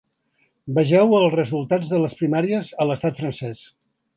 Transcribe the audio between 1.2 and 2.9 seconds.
resultats de les primàries a